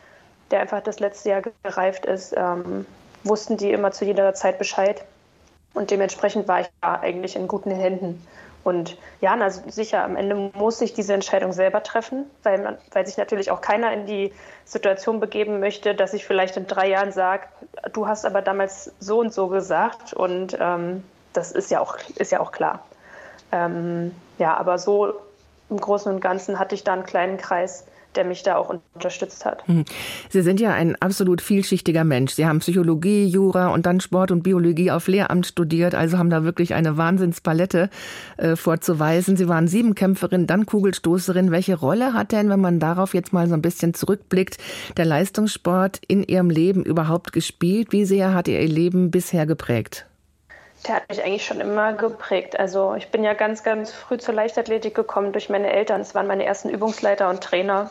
der 0.51 0.61
einfach 0.61 0.83
das 0.83 1.01
letzte 1.01 1.31
Jahr 1.31 1.43
gereift 1.63 2.07
ist, 2.07 2.35
ähm, 2.37 2.87
wussten 3.25 3.57
die 3.57 3.73
immer 3.73 3.93
zu 3.93 4.05
jeder 4.05 4.35
Zeit 4.35 4.59
Bescheid. 4.59 5.05
Und 5.75 5.91
dementsprechend 5.91 6.49
war 6.49 6.61
ich 6.61 6.69
da 6.81 7.01
eigentlich 7.01 7.37
in 7.37 7.49
guten 7.49 7.71
Händen. 7.71 8.27
Und 8.65 8.97
ja, 9.21 9.35
also 9.35 9.63
sicher, 9.69 10.05
am 10.05 10.17
Ende 10.17 10.51
muss 10.55 10.81
ich 10.81 10.93
diese 10.93 11.15
Entscheidung 11.15 11.53
selber 11.53 11.83
treffen, 11.83 12.27
weil, 12.43 12.59
man, 12.59 12.79
weil 12.93 13.07
sich 13.07 13.17
natürlich 13.17 13.51
auch 13.51 13.61
keiner 13.61 13.93
in 13.93 14.07
die 14.07 14.33
Situation 14.65 15.19
begeben 15.19 15.59
möchte, 15.59 15.95
dass 15.95 16.15
ich 16.15 16.25
vielleicht 16.25 16.57
in 16.57 16.67
drei 16.67 16.89
Jahren 16.89 17.13
sage, 17.13 17.45
du 17.93 18.07
hast 18.07 18.25
aber 18.25 18.41
damals 18.41 18.93
so 19.01 19.19
und 19.19 19.33
so 19.33 19.49
gesagt. 19.49 20.13
Und 20.13 20.57
ähm, 20.61 21.03
das 21.33 21.51
ist 21.51 21.71
ja 21.71 21.81
auch, 21.81 21.97
ist 22.17 22.31
ja 22.31 22.41
auch 22.41 22.53
klar. 22.53 22.85
Ähm, 23.51 24.15
ja, 24.39 24.57
aber 24.57 24.79
so 24.79 25.15
im 25.69 25.79
Großen 25.79 26.13
und 26.13 26.21
Ganzen 26.21 26.59
hatte 26.59 26.75
ich 26.75 26.85
da 26.85 26.93
einen 26.93 27.05
kleinen 27.05 27.39
Kreis, 27.39 27.87
der 28.17 28.25
mich 28.25 28.43
da 28.43 28.57
auch 28.57 28.75
unterstützt 28.95 29.45
hat. 29.45 29.67
Hm. 29.67 29.85
Sie 30.29 30.43
sind 30.43 30.61
ja 30.61 30.73
ein 30.73 30.97
absolut 30.97 31.41
vielschichtiger 31.41 32.05
Mensch. 32.05 32.33
Sie 32.33 32.47
haben 32.47 32.61
Psychologie, 32.61 33.27
Jura 33.27 33.69
und 33.69 33.87
dann 33.87 34.01
Sport 34.01 34.31
und 34.31 34.43
Biologie 34.43 34.91
auf 34.91 35.09
Lehramt 35.09 35.47
studiert, 35.47 35.95
also 35.95 36.19
haben 36.19 36.31
da 36.31 36.45
wirklich 36.45 36.75
eine 36.75 36.97
Wahnsinnspalette 36.97 37.91
äh, 38.37 38.57
vorzuweisen. 38.57 39.37
Sie 39.37 39.49
waren 39.49 39.69
Siebenkämpferin, 39.69 40.47
dann 40.47 40.67
Kugelstoßerin. 40.67 41.51
Welche 41.51 41.75
Rolle 41.77 42.15
hat 42.15 42.33
denn, 42.33 42.49
wenn 42.49 42.61
man 42.61 42.81
darauf 42.81 43.15
jetzt 43.15 43.33
mal 43.33 43.49
so 43.49 43.55
ein 43.55 43.63
bisschen 43.63 43.95
zurückblickt, 43.95 44.59
der 44.97 45.05
Leistungssport 45.05 46.01
in 46.07 46.23
Ihrem 46.23 46.51
Leben 46.51 46.85
überhaupt 46.85 47.33
gespielt? 47.33 47.93
Wie 47.93 48.05
sehr 48.05 48.35
hat 48.35 48.49
Ihr 48.49 48.67
Leben 48.67 49.11
bisher 49.11 49.47
geprägt? 49.47 50.07
Der 50.87 50.97
hat 50.97 51.09
mich 51.09 51.23
eigentlich 51.23 51.47
schon 51.47 51.61
immer 51.61 51.93
geprägt. 51.93 52.59
Also 52.59 52.95
ich 52.95 53.11
bin 53.11 53.23
ja 53.23 53.35
ganz, 53.35 53.63
ganz 53.63 53.93
früh 53.93 54.19
zur 54.19 54.35
Leichtathletik 54.35 54.95
gekommen 54.95 55.33
durch 55.33 55.49
meine 55.49 55.73
Eltern. 55.73 56.01
Es 56.01 56.15
waren 56.15 56.27
meine 56.27 56.45
ersten 56.45 56.71
Übungsleiter 56.71 57.29
und 57.29 57.43
Trainer. 57.43 57.91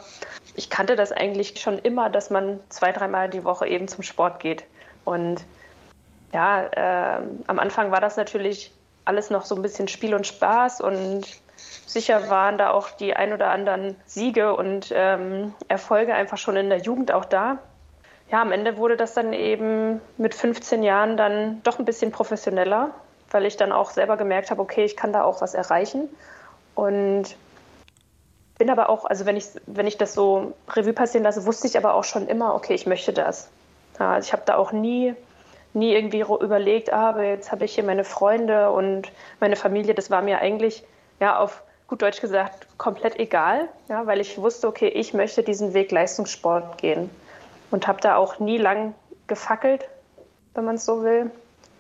Ich 0.56 0.70
kannte 0.70 0.98
das 0.98 1.14
eigentlich 1.14 1.62
schon 1.62 1.80
immer, 1.80 2.10
dass 2.10 2.30
man 2.30 2.60
zwei, 2.70 2.92
dreimal 2.92 3.30
die 3.30 3.46
Woche 3.46 3.68
eben 3.68 3.88
zum 3.88 4.04
Sport 4.04 4.42
geht. 4.42 4.66
Und 5.06 5.46
ja, 6.34 6.64
äh, 6.64 7.22
am 7.48 7.60
Anfang 7.60 7.92
war 7.92 8.02
das 8.02 8.18
natürlich 8.18 8.74
alles 9.06 9.30
noch 9.30 9.46
so 9.46 9.56
ein 9.56 9.62
bisschen 9.62 9.88
Spiel 9.88 10.14
und 10.14 10.28
Spaß 10.28 10.82
und 10.82 11.26
sicher 11.86 12.30
waren 12.30 12.58
da 12.58 12.72
auch 12.72 12.90
die 12.92 13.16
ein 13.16 13.34
oder 13.34 13.50
anderen 13.50 13.96
Siege 14.06 14.56
und 14.56 14.92
ähm, 14.94 15.54
Erfolge 15.68 16.14
einfach 16.14 16.38
schon 16.38 16.56
in 16.56 16.70
der 16.70 16.80
Jugend 16.80 17.12
auch 17.12 17.26
da 17.26 17.60
ja, 18.32 18.42
am 18.42 18.54
Ende 18.54 18.78
wurde 18.78 18.96
das 18.96 19.14
dann 19.14 19.34
eben 19.34 20.00
mit 20.18 20.34
15 20.34 20.84
Jahren 20.84 21.18
dann 21.18 21.62
doch 21.64 21.80
ein 21.80 21.86
bisschen 21.86 22.12
professioneller, 22.12 22.92
weil 23.30 23.46
ich 23.46 23.58
dann 23.58 23.74
auch 23.74 23.92
selber 23.92 24.16
gemerkt 24.16 24.52
habe, 24.52 24.62
okay, 24.62 24.86
ich 24.86 24.96
kann 24.96 25.12
da 25.12 25.24
auch 25.24 25.42
was 25.42 25.54
erreichen. 25.54 26.08
Und 26.74 27.36
bin 28.58 28.70
aber 28.70 28.90
auch, 28.90 29.04
also 29.04 29.26
wenn 29.26 29.36
ich, 29.36 29.48
wenn 29.66 29.86
ich 29.86 29.98
das 29.98 30.14
so 30.14 30.54
Revue 30.70 30.94
passieren 30.94 31.26
lasse, 31.26 31.46
wusste 31.46 31.68
ich 31.68 31.78
aber 31.78 31.94
auch 31.94 32.06
schon 32.06 32.28
immer, 32.28 32.56
okay, 32.56 32.74
ich 32.74 32.86
möchte 32.86 33.12
das. 33.12 33.50
Ja, 34.00 34.14
also 34.14 34.28
ich 34.28 34.32
habe 34.32 34.44
da 34.46 34.56
auch 34.56 34.72
nie, 34.72 35.14
nie 35.74 35.94
irgendwie 35.94 36.22
überlegt, 36.22 36.94
ah, 36.94 37.10
aber 37.10 37.24
jetzt 37.24 37.52
habe 37.52 37.66
ich 37.66 37.76
hier 37.76 37.84
meine 37.84 38.06
Freunde 38.06 38.72
und 38.72 39.12
meine 39.42 39.58
Familie. 39.58 39.94
Das 39.94 40.10
war 40.10 40.22
mir 40.22 40.40
eigentlich, 40.40 40.86
ja, 41.20 41.38
auf 41.38 41.64
gut 41.88 42.02
Deutsch 42.02 42.22
gesagt, 42.22 42.68
komplett 42.78 43.20
egal, 43.20 43.68
ja, 43.90 44.08
weil 44.08 44.22
ich 44.22 44.38
wusste, 44.38 44.70
okay, 44.70 44.88
ich 44.88 45.14
möchte 45.14 45.44
diesen 45.44 45.74
Weg 45.74 45.92
Leistungssport 45.92 46.78
gehen 46.78 47.10
und 47.72 47.88
habe 47.88 48.00
da 48.02 48.16
auch 48.16 48.40
nie 48.40 48.58
lang 48.58 48.94
gefackelt, 49.28 49.88
wenn 50.54 50.66
man 50.66 50.76
es 50.76 50.86
so 50.86 51.04
will. 51.04 51.32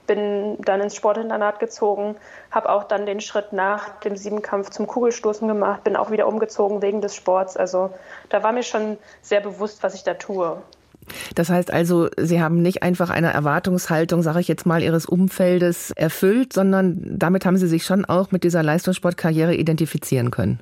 Bin 0.07 0.57
dann 0.61 0.81
ins 0.81 0.95
Sportinternat 0.95 1.59
gezogen, 1.59 2.15
habe 2.49 2.69
auch 2.69 2.85
dann 2.85 3.05
den 3.05 3.21
Schritt 3.21 3.53
nach 3.53 3.99
dem 3.99 4.17
Siebenkampf 4.17 4.71
zum 4.71 4.87
Kugelstoßen 4.87 5.47
gemacht, 5.47 5.83
bin 5.83 5.95
auch 5.95 6.11
wieder 6.11 6.27
umgezogen 6.27 6.81
wegen 6.81 7.01
des 7.01 7.15
Sports. 7.15 7.55
Also 7.55 7.91
da 8.29 8.41
war 8.43 8.51
mir 8.51 8.63
schon 8.63 8.97
sehr 9.21 9.41
bewusst, 9.41 9.83
was 9.83 9.93
ich 9.93 10.03
da 10.03 10.15
tue. 10.15 10.57
Das 11.35 11.49
heißt 11.49 11.71
also, 11.71 12.09
Sie 12.17 12.41
haben 12.41 12.61
nicht 12.61 12.83
einfach 12.83 13.09
eine 13.09 13.31
Erwartungshaltung, 13.31 14.21
sage 14.21 14.39
ich 14.39 14.47
jetzt 14.47 14.65
mal, 14.65 14.81
Ihres 14.81 15.05
Umfeldes 15.05 15.91
erfüllt, 15.91 16.53
sondern 16.53 16.99
damit 17.17 17.45
haben 17.45 17.57
Sie 17.57 17.67
sich 17.67 17.85
schon 17.85 18.05
auch 18.05 18.31
mit 18.31 18.43
dieser 18.43 18.63
Leistungssportkarriere 18.63 19.55
identifizieren 19.55 20.31
können. 20.31 20.61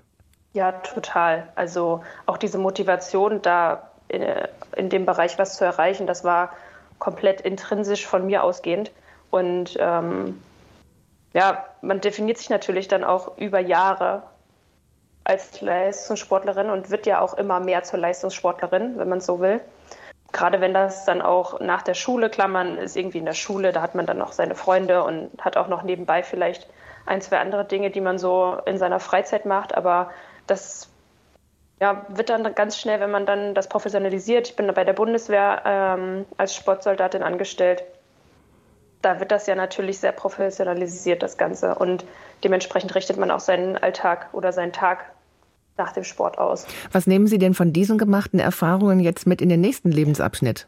Ja, 0.53 0.71
total. 0.71 1.47
Also 1.55 2.01
auch 2.25 2.37
diese 2.37 2.57
Motivation, 2.57 3.41
da 3.41 3.88
in, 4.09 4.25
in 4.75 4.89
dem 4.89 5.05
Bereich 5.05 5.39
was 5.39 5.55
zu 5.55 5.65
erreichen. 5.65 6.07
Das 6.07 6.23
war 6.23 6.51
komplett 6.99 7.41
intrinsisch 7.41 8.05
von 8.05 8.25
mir 8.25 8.43
ausgehend. 8.43 8.91
Und 9.31 9.77
ähm, 9.79 10.41
ja, 11.33 11.65
man 11.81 12.01
definiert 12.01 12.37
sich 12.37 12.49
natürlich 12.49 12.87
dann 12.87 13.03
auch 13.03 13.37
über 13.37 13.59
Jahre 13.59 14.23
als 15.23 15.61
Leistungssportlerin 15.61 16.69
und 16.69 16.89
wird 16.89 17.05
ja 17.05 17.21
auch 17.21 17.35
immer 17.35 17.59
mehr 17.59 17.83
zur 17.83 17.99
Leistungssportlerin, 17.99 18.97
wenn 18.97 19.09
man 19.09 19.21
so 19.21 19.39
will. 19.39 19.61
Gerade 20.31 20.61
wenn 20.61 20.73
das 20.73 21.05
dann 21.05 21.21
auch 21.21 21.59
nach 21.59 21.81
der 21.81 21.93
Schule, 21.93 22.29
klar, 22.29 22.47
man 22.47 22.77
ist 22.77 22.95
irgendwie 22.95 23.17
in 23.19 23.25
der 23.25 23.33
Schule, 23.33 23.71
da 23.71 23.81
hat 23.81 23.95
man 23.95 24.05
dann 24.05 24.17
noch 24.17 24.31
seine 24.31 24.55
Freunde 24.55 25.03
und 25.03 25.29
hat 25.39 25.57
auch 25.57 25.67
noch 25.67 25.83
nebenbei 25.83 26.23
vielleicht 26.23 26.67
ein, 27.05 27.21
zwei 27.21 27.39
andere 27.39 27.65
Dinge, 27.65 27.89
die 27.89 28.01
man 28.01 28.19
so 28.19 28.57
in 28.65 28.77
seiner 28.77 28.99
Freizeit 28.99 29.45
macht, 29.45 29.75
aber 29.75 30.11
das 30.45 30.89
ja, 31.81 32.05
wird 32.09 32.29
dann 32.29 32.55
ganz 32.55 32.77
schnell, 32.77 32.99
wenn 32.99 33.11
man 33.11 33.25
dann 33.25 33.53
das 33.53 33.69
professionalisiert. 33.69 34.49
Ich 34.49 34.55
bin 34.55 34.73
bei 34.73 34.83
der 34.83 34.93
Bundeswehr 34.93 35.61
ähm, 35.65 36.25
als 36.37 36.55
Sportsoldatin 36.55 37.23
angestellt 37.23 37.83
da 39.01 39.19
wird 39.19 39.31
das 39.31 39.47
ja 39.47 39.55
natürlich 39.55 39.99
sehr 39.99 40.11
professionalisiert, 40.11 41.23
das 41.23 41.37
Ganze. 41.37 41.75
Und 41.75 42.05
dementsprechend 42.43 42.95
richtet 42.95 43.17
man 43.17 43.31
auch 43.31 43.39
seinen 43.39 43.77
Alltag 43.77 44.29
oder 44.33 44.51
seinen 44.51 44.73
Tag 44.73 45.11
nach 45.77 45.93
dem 45.93 46.03
Sport 46.03 46.37
aus. 46.37 46.67
Was 46.91 47.07
nehmen 47.07 47.27
Sie 47.27 47.37
denn 47.37 47.53
von 47.53 47.71
diesen 47.71 47.97
gemachten 47.97 48.39
Erfahrungen 48.39 48.99
jetzt 48.99 49.25
mit 49.25 49.41
in 49.41 49.49
den 49.49 49.61
nächsten 49.61 49.91
Lebensabschnitt? 49.91 50.67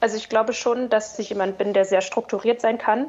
Also 0.00 0.16
ich 0.16 0.28
glaube 0.28 0.52
schon, 0.52 0.90
dass 0.90 1.18
ich 1.18 1.30
jemand 1.30 1.58
bin, 1.58 1.72
der 1.72 1.84
sehr 1.84 2.02
strukturiert 2.02 2.60
sein 2.60 2.78
kann, 2.78 3.06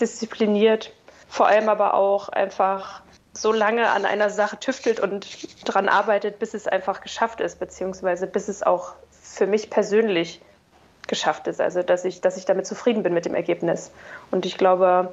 diszipliniert, 0.00 0.92
vor 1.28 1.46
allem 1.46 1.68
aber 1.68 1.94
auch 1.94 2.28
einfach 2.28 3.02
so 3.36 3.52
lange 3.52 3.88
an 3.88 4.04
einer 4.04 4.30
Sache 4.30 4.58
tüftelt 4.58 5.00
und 5.00 5.26
daran 5.66 5.88
arbeitet, 5.88 6.38
bis 6.38 6.54
es 6.54 6.66
einfach 6.66 7.00
geschafft 7.00 7.40
ist, 7.40 7.58
beziehungsweise 7.58 8.26
bis 8.26 8.48
es 8.48 8.62
auch 8.62 8.94
für 9.10 9.46
mich 9.46 9.70
persönlich 9.70 10.40
geschafft 11.06 11.46
ist. 11.46 11.60
Also 11.60 11.82
dass 11.82 12.04
ich, 12.04 12.20
dass 12.20 12.36
ich 12.36 12.44
damit 12.46 12.66
zufrieden 12.66 13.02
bin 13.02 13.14
mit 13.14 13.26
dem 13.26 13.34
Ergebnis. 13.34 13.92
Und 14.30 14.46
ich 14.46 14.58
glaube, 14.58 15.12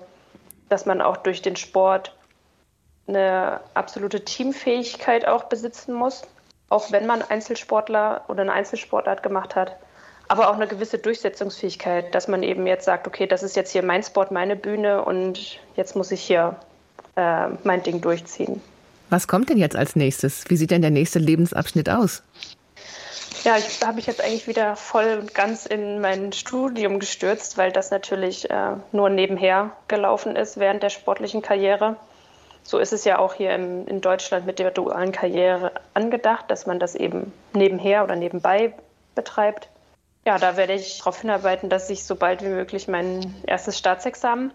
dass 0.69 0.85
man 0.85 1.01
auch 1.01 1.17
durch 1.17 1.41
den 1.41 1.55
Sport 1.55 2.15
eine 3.07 3.59
absolute 3.73 4.23
Teamfähigkeit 4.23 5.27
auch 5.27 5.43
besitzen 5.45 5.93
muss, 5.93 6.23
auch 6.69 6.91
wenn 6.91 7.05
man 7.05 7.21
Einzelsportler 7.21 8.23
oder 8.27 8.41
eine 8.41 8.53
Einzelsportart 8.53 9.21
gemacht 9.21 9.55
hat, 9.55 9.75
aber 10.29 10.49
auch 10.49 10.55
eine 10.55 10.67
gewisse 10.67 10.97
Durchsetzungsfähigkeit, 10.97 12.15
dass 12.15 12.27
man 12.27 12.43
eben 12.43 12.65
jetzt 12.65 12.85
sagt, 12.85 13.07
okay, 13.07 13.27
das 13.27 13.43
ist 13.43 13.55
jetzt 13.57 13.71
hier 13.71 13.83
mein 13.83 14.03
Sport, 14.03 14.31
meine 14.31 14.55
Bühne 14.55 15.03
und 15.03 15.59
jetzt 15.75 15.95
muss 15.95 16.11
ich 16.11 16.21
hier 16.21 16.55
äh, 17.15 17.49
mein 17.63 17.83
Ding 17.83 18.01
durchziehen. 18.01 18.61
Was 19.09 19.27
kommt 19.27 19.49
denn 19.49 19.57
jetzt 19.57 19.75
als 19.75 19.95
nächstes? 19.95 20.49
Wie 20.49 20.55
sieht 20.55 20.71
denn 20.71 20.81
der 20.81 20.91
nächste 20.91 21.19
Lebensabschnitt 21.19 21.89
aus? 21.89 22.23
Ja, 23.43 23.57
ich, 23.57 23.79
da 23.79 23.87
habe 23.87 23.99
ich 23.99 24.05
jetzt 24.07 24.21
eigentlich 24.21 24.47
wieder 24.47 24.75
voll 24.75 25.19
und 25.19 25.33
ganz 25.33 25.65
in 25.65 25.99
mein 25.99 26.31
Studium 26.31 26.99
gestürzt, 26.99 27.57
weil 27.57 27.71
das 27.71 27.91
natürlich 27.91 28.49
äh, 28.49 28.75
nur 28.91 29.09
nebenher 29.09 29.71
gelaufen 29.87 30.35
ist 30.35 30.57
während 30.57 30.81
der 30.81 30.89
sportlichen 30.89 31.41
Karriere. 31.41 31.97
So 32.63 32.79
ist 32.79 32.93
es 32.93 33.03
ja 33.03 33.19
auch 33.19 33.33
hier 33.33 33.53
im, 33.53 33.85
in 33.87 33.99
Deutschland 33.99 34.45
mit 34.45 34.59
der 34.59 34.71
dualen 34.71 35.11
Karriere 35.11 35.73
angedacht, 35.93 36.49
dass 36.49 36.65
man 36.65 36.79
das 36.79 36.95
eben 36.95 37.33
nebenher 37.53 38.05
oder 38.05 38.15
nebenbei 38.15 38.73
betreibt. 39.13 39.67
Ja, 40.25 40.37
da 40.37 40.55
werde 40.55 40.73
ich 40.73 40.99
darauf 40.99 41.19
hinarbeiten, 41.19 41.69
dass 41.69 41.89
ich 41.89 42.05
so 42.05 42.15
bald 42.15 42.41
wie 42.41 42.47
möglich 42.47 42.87
mein 42.87 43.35
erstes 43.45 43.77
Staatsexamen 43.77 44.53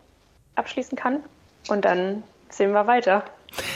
abschließen 0.55 0.97
kann. 0.97 1.23
Und 1.69 1.85
dann 1.85 2.23
sehen 2.51 2.73
wir 2.73 2.87
weiter. 2.87 3.25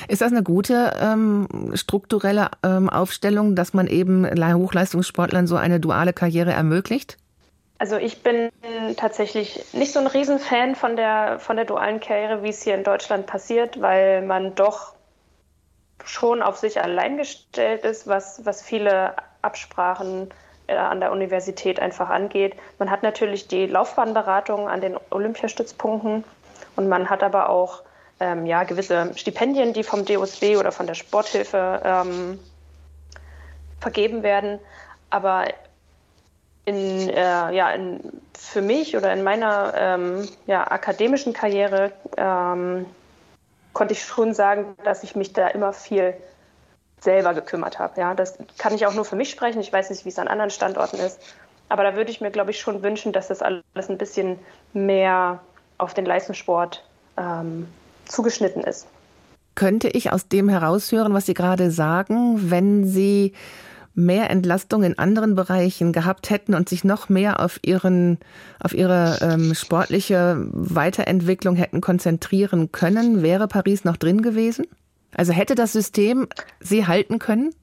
Ist 0.09 0.21
das 0.21 0.33
eine 0.33 0.43
gute 0.43 0.93
ähm, 1.01 1.73
strukturelle 1.75 2.51
ähm, 2.63 2.91
Aufstellung, 2.91 3.57
dass 3.57 3.73
man 3.73 3.87
eben 3.87 4.27
Hochleistungssportlern 4.27 5.47
so 5.47 5.57
eine 5.57 5.81
duale 5.81 6.13
Karriere 6.13 6.53
ermöglicht? 6.53 7.17
Also 7.79 7.97
ich 7.97 8.23
bin 8.23 8.51
tatsächlich 8.97 9.65
nicht 9.73 9.93
so 9.93 9.99
ein 9.99 10.07
Riesenfan 10.07 10.77
von 10.77 10.95
der, 10.95 11.41
von 11.41 11.57
der 11.57 11.65
dualen 11.65 11.99
Karriere, 11.99 12.45
wie 12.45 12.51
es 12.51 12.63
hier 12.63 12.77
in 12.77 12.85
Deutschland 12.85 13.27
passiert, 13.27 13.81
weil 13.81 14.23
man 14.23 14.55
doch 14.55 14.95
schon 16.05 16.43
auf 16.43 16.59
sich 16.59 16.81
allein 16.81 17.17
gestellt 17.17 17.85
ist, 17.85 18.07
was, 18.07 18.45
was 18.45 18.63
viele 18.63 19.15
Absprachen 19.41 20.31
äh, 20.69 20.77
an 20.77 21.01
der 21.01 21.13
Universität 21.13 21.81
einfach 21.81 22.09
angeht. 22.09 22.55
Man 22.79 22.91
hat 22.91 23.03
natürlich 23.03 23.49
die 23.49 23.67
Laufbahnberatung 23.67 24.69
an 24.69 24.81
den 24.81 24.97
Olympiastützpunkten 25.11 26.25
und 26.77 26.89
man 26.89 27.11
hat 27.11 27.23
aber 27.23 27.49
auch 27.49 27.83
ähm, 28.23 28.47
ja, 28.47 28.63
gewisse 28.63 29.11
Stipendien, 29.17 29.73
die 29.73 29.83
vom 29.83 30.05
DOSB 30.05 30.57
oder 30.57 30.71
von 30.71 30.87
der 30.87 30.95
Sporthilfe 30.95 31.81
ähm, 31.85 32.39
vergeben 33.81 34.23
werden. 34.23 34.61
Aber 35.11 35.47
in, 36.65 37.09
äh, 37.09 37.53
ja, 37.53 37.71
in, 37.73 38.01
für 38.39 38.63
mich 38.63 38.97
oder 38.97 39.13
in 39.13 39.25
meiner 39.25 39.75
ähm, 39.77 40.29
ja, 40.47 40.71
akademischen 40.71 41.33
Karriere 41.33 41.91
ähm, 42.17 42.87
konnte 43.73 43.95
ich 43.95 44.05
schon 44.05 44.35
sagen, 44.35 44.77
dass 44.85 45.03
ich 45.03 45.17
mich 45.17 45.33
da 45.33 45.49
immer 45.49 45.73
viel 45.73 46.15
selber 47.01 47.35
gekümmert 47.35 47.81
habe. 47.81 48.01
Ja, 48.01 48.15
das 48.15 48.39
kann 48.59 48.75
ich 48.75 48.87
auch 48.87 48.95
nur 48.95 49.05
für 49.05 49.17
mich 49.17 49.31
sprechen. 49.31 49.61
Ich 49.61 49.73
weiß 49.73 49.91
nicht, 49.91 50.05
wie 50.05 50.11
es 50.11 50.19
an 50.21 50.29
anderen 50.29 50.51
Standorten 50.51 51.01
ist. 51.01 51.21
Aber 51.69 51.83
da 51.83 51.97
würde 51.97 52.13
ich 52.13 52.21
mir, 52.21 52.31
glaube 52.31 52.53
ich, 52.53 52.61
schon 52.61 52.85
wünschen, 52.85 53.13
dass 53.13 53.27
das 53.27 53.43
alles 53.43 53.89
ein 53.89 53.99
bisschen 53.99 54.39
mehr 54.73 55.41
auf 55.79 55.95
den 55.95 56.05
Leistungssport 56.05 56.85
ähm, 57.17 57.67
zugeschnitten 58.13 58.63
ist. 58.63 58.87
Könnte 59.55 59.89
ich 59.89 60.13
aus 60.13 60.29
dem 60.29 60.49
heraushören, 60.49 61.13
was 61.13 61.27
Sie 61.27 61.35
gerade 61.35 61.71
sagen, 61.71 62.51
wenn 62.51 62.87
Sie 62.87 63.33
mehr 63.95 64.31
Entlastung 64.31 64.83
in 64.85 64.99
anderen 64.99 65.35
Bereichen 65.35 65.93
gehabt 65.93 66.31
hätten 66.31 66.55
und 66.55 66.69
sich 66.69 66.83
noch 66.85 67.09
mehr 67.09 67.41
auf 67.41 67.59
ihren 67.63 68.19
auf 68.59 68.73
ihre 68.73 69.19
ähm, 69.21 69.55
sportliche 69.55 70.37
Weiterentwicklung 70.51 71.57
hätten 71.57 71.81
konzentrieren 71.81 72.73
können, 72.73 73.23
wäre 73.23 73.49
Paris 73.49 73.85
noch 73.85 73.99
drin 73.99 74.23
gewesen? 74.23 74.67
Also 75.15 75.33
hätte 75.33 75.55
das 75.55 75.73
System 75.73 76.29
sie 76.61 76.87
halten 76.87 77.19
können? 77.19 77.55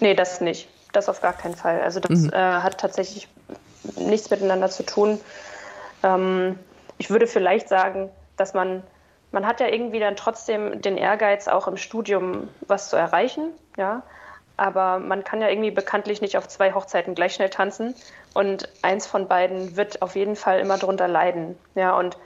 Nee, 0.00 0.14
das 0.14 0.40
nicht. 0.40 0.68
Das 0.92 1.08
auf 1.10 1.20
gar 1.20 1.34
keinen 1.34 1.54
Fall. 1.54 1.82
Also 1.82 2.00
das 2.00 2.20
mhm. 2.20 2.30
äh, 2.30 2.36
hat 2.36 2.80
tatsächlich 2.80 3.28
nichts 3.98 4.30
miteinander 4.30 4.70
zu 4.70 4.84
tun. 4.84 5.20
Ähm, 6.02 6.58
ich 6.96 7.10
würde 7.10 7.26
vielleicht 7.26 7.68
sagen, 7.68 8.08
dass 8.38 8.54
man 8.54 8.82
man 9.36 9.46
hat 9.46 9.60
ja 9.60 9.68
irgendwie 9.68 10.00
dann 10.00 10.16
trotzdem 10.16 10.80
den 10.80 10.96
Ehrgeiz, 10.96 11.46
auch 11.46 11.68
im 11.68 11.76
Studium 11.76 12.48
was 12.66 12.88
zu 12.88 12.96
erreichen, 12.96 13.52
ja. 13.76 14.02
Aber 14.56 14.98
man 14.98 15.24
kann 15.24 15.42
ja 15.42 15.50
irgendwie 15.50 15.70
bekanntlich 15.70 16.22
nicht 16.22 16.38
auf 16.38 16.48
zwei 16.48 16.72
Hochzeiten 16.72 17.14
gleich 17.14 17.34
schnell 17.34 17.50
tanzen. 17.50 17.94
Und 18.32 18.70
eins 18.80 19.06
von 19.06 19.28
beiden 19.28 19.76
wird 19.76 20.00
auf 20.00 20.16
jeden 20.16 20.36
Fall 20.36 20.58
immer 20.60 20.78
darunter 20.78 21.06
leiden. 21.06 21.58
Ja, 21.74 21.98
und 21.98 22.16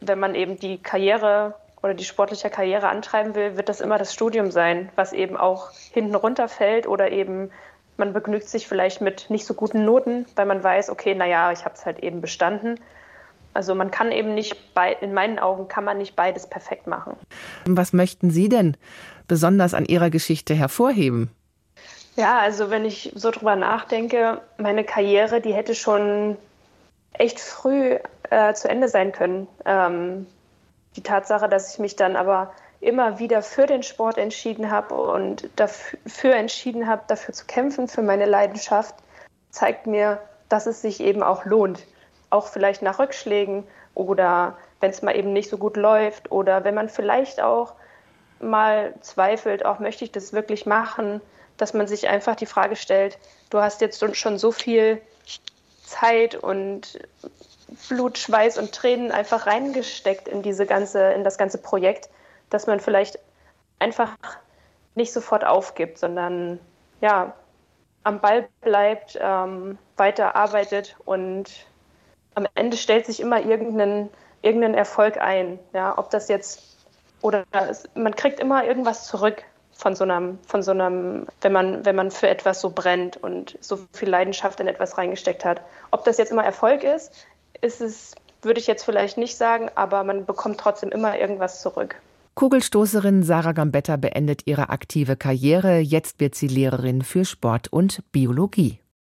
wenn 0.00 0.20
man 0.20 0.36
eben 0.36 0.56
die 0.56 0.80
Karriere 0.80 1.56
oder 1.82 1.94
die 1.94 2.04
sportliche 2.04 2.50
Karriere 2.50 2.86
antreiben 2.86 3.34
will, 3.34 3.56
wird 3.56 3.68
das 3.68 3.80
immer 3.80 3.98
das 3.98 4.14
Studium 4.14 4.52
sein, 4.52 4.90
was 4.94 5.12
eben 5.12 5.36
auch 5.36 5.72
hinten 5.90 6.14
runterfällt 6.14 6.86
oder 6.86 7.10
eben 7.10 7.50
man 7.96 8.12
begnügt 8.12 8.48
sich 8.48 8.68
vielleicht 8.68 9.00
mit 9.00 9.28
nicht 9.28 9.44
so 9.44 9.54
guten 9.54 9.84
Noten, 9.84 10.26
weil 10.36 10.46
man 10.46 10.62
weiß, 10.62 10.88
okay, 10.88 11.16
naja, 11.16 11.50
ich 11.50 11.64
habe 11.64 11.74
es 11.74 11.84
halt 11.84 11.98
eben 11.98 12.20
bestanden. 12.20 12.78
Also 13.54 13.74
man 13.74 13.90
kann 13.90 14.10
eben 14.10 14.34
nicht, 14.34 14.74
bei, 14.74 14.92
in 14.92 15.14
meinen 15.14 15.38
Augen 15.38 15.68
kann 15.68 15.84
man 15.84 15.98
nicht 15.98 16.16
beides 16.16 16.48
perfekt 16.48 16.86
machen. 16.86 17.16
Was 17.66 17.92
möchten 17.92 18.30
Sie 18.30 18.48
denn 18.48 18.76
besonders 19.28 19.74
an 19.74 19.84
Ihrer 19.84 20.10
Geschichte 20.10 20.54
hervorheben? 20.54 21.30
Ja, 22.16 22.38
also 22.38 22.70
wenn 22.70 22.84
ich 22.84 23.12
so 23.14 23.30
drüber 23.30 23.56
nachdenke, 23.56 24.40
meine 24.58 24.84
Karriere, 24.84 25.40
die 25.40 25.54
hätte 25.54 25.74
schon 25.74 26.36
echt 27.12 27.40
früh 27.40 27.96
äh, 28.30 28.54
zu 28.54 28.68
Ende 28.68 28.88
sein 28.88 29.12
können. 29.12 29.48
Ähm, 29.64 30.26
die 30.96 31.02
Tatsache, 31.02 31.48
dass 31.48 31.72
ich 31.72 31.78
mich 31.78 31.96
dann 31.96 32.16
aber 32.16 32.52
immer 32.80 33.18
wieder 33.18 33.42
für 33.42 33.66
den 33.66 33.82
Sport 33.82 34.18
entschieden 34.18 34.70
habe 34.70 34.94
und 34.94 35.48
dafür 35.56 36.34
entschieden 36.34 36.86
habe, 36.86 37.02
dafür 37.06 37.34
zu 37.34 37.46
kämpfen, 37.46 37.88
für 37.88 38.02
meine 38.02 38.26
Leidenschaft, 38.26 38.94
zeigt 39.50 39.86
mir, 39.86 40.20
dass 40.48 40.66
es 40.66 40.82
sich 40.82 41.00
eben 41.00 41.22
auch 41.22 41.44
lohnt 41.44 41.84
auch 42.34 42.48
vielleicht 42.48 42.82
nach 42.82 42.98
Rückschlägen 42.98 43.64
oder 43.94 44.58
wenn 44.80 44.90
es 44.90 45.02
mal 45.02 45.16
eben 45.16 45.32
nicht 45.32 45.48
so 45.48 45.56
gut 45.56 45.76
läuft 45.76 46.30
oder 46.30 46.64
wenn 46.64 46.74
man 46.74 46.88
vielleicht 46.88 47.40
auch 47.40 47.74
mal 48.40 48.92
zweifelt, 49.00 49.64
auch 49.64 49.78
möchte 49.78 50.04
ich 50.04 50.12
das 50.12 50.32
wirklich 50.32 50.66
machen, 50.66 51.20
dass 51.56 51.72
man 51.72 51.86
sich 51.86 52.08
einfach 52.08 52.34
die 52.34 52.46
Frage 52.46 52.76
stellt, 52.76 53.18
du 53.50 53.60
hast 53.60 53.80
jetzt 53.80 54.04
schon 54.16 54.38
so 54.38 54.50
viel 54.50 55.00
Zeit 55.84 56.34
und 56.34 56.98
Blut, 57.88 58.18
Schweiß 58.18 58.58
und 58.58 58.72
Tränen 58.72 59.12
einfach 59.12 59.46
reingesteckt 59.46 60.28
in 60.28 60.42
diese 60.42 60.66
ganze, 60.66 61.12
in 61.12 61.24
das 61.24 61.38
ganze 61.38 61.58
Projekt, 61.58 62.10
dass 62.50 62.66
man 62.66 62.80
vielleicht 62.80 63.18
einfach 63.78 64.10
nicht 64.96 65.12
sofort 65.12 65.44
aufgibt, 65.44 65.98
sondern 65.98 66.58
ja, 67.00 67.34
am 68.02 68.20
Ball 68.20 68.48
bleibt, 68.60 69.18
ähm, 69.20 69.78
weiter 69.96 70.36
arbeitet 70.36 70.96
und 71.04 71.50
am 72.34 72.46
Ende 72.54 72.76
stellt 72.76 73.06
sich 73.06 73.20
immer 73.20 73.44
irgendein, 73.44 74.10
irgendein 74.42 74.74
Erfolg 74.74 75.18
ein. 75.18 75.58
Ja, 75.72 75.98
ob 75.98 76.10
das 76.10 76.28
jetzt 76.28 76.74
oder 77.20 77.44
man 77.94 78.14
kriegt 78.14 78.38
immer 78.38 78.64
irgendwas 78.64 79.06
zurück 79.06 79.42
von 79.72 79.96
so 79.96 80.04
einem, 80.04 80.38
von 80.46 80.62
so 80.62 80.72
einem, 80.72 81.26
wenn 81.40 81.52
man, 81.52 81.84
wenn 81.84 81.96
man 81.96 82.10
für 82.10 82.28
etwas 82.28 82.60
so 82.60 82.70
brennt 82.70 83.16
und 83.16 83.56
so 83.60 83.78
viel 83.92 84.08
Leidenschaft 84.08 84.60
in 84.60 84.68
etwas 84.68 84.98
reingesteckt 84.98 85.44
hat. 85.44 85.62
Ob 85.90 86.04
das 86.04 86.18
jetzt 86.18 86.30
immer 86.30 86.44
Erfolg 86.44 86.84
ist, 86.84 87.12
ist 87.60 87.80
es 87.80 88.14
würde 88.44 88.60
ich 88.60 88.66
jetzt 88.66 88.84
vielleicht 88.84 89.16
nicht 89.16 89.36
sagen, 89.36 89.70
aber 89.74 90.04
man 90.04 90.26
bekommt 90.26 90.60
trotzdem 90.60 90.90
immer 90.90 91.18
irgendwas 91.18 91.62
zurück. 91.62 91.96
Kugelstoßerin 92.34 93.22
Sarah 93.22 93.52
Gambetta 93.52 93.96
beendet 93.96 94.42
ihre 94.44 94.68
aktive 94.68 95.16
Karriere. 95.16 95.78
Jetzt 95.78 96.20
wird 96.20 96.34
sie 96.34 96.48
Lehrerin 96.48 97.02
für 97.02 97.24
Sport 97.24 97.68
und 97.72 98.02
Biologie. 98.12 98.80